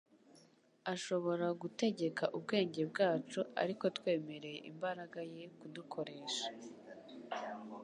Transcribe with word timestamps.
Ashobora 0.93 1.45
gutegeka 1.61 2.23
ubwenge 2.37 2.81
bwacu 2.91 3.39
ari 3.61 3.71
uko 3.75 3.85
twemereye 3.97 4.59
imbaraga 4.71 5.19
ye 5.33 5.43
kudukoresha. 5.59 6.47